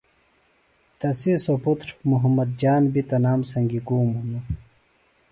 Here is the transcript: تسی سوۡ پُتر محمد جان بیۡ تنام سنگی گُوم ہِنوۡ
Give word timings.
تسی 0.99 1.31
سوۡ 1.43 1.59
پُتر 1.63 1.89
محمد 2.09 2.49
جان 2.61 2.83
بیۡ 2.93 3.05
تنام 3.09 3.39
سنگی 3.51 3.79
گُوم 3.87 4.09
ہِنوۡ 4.17 4.45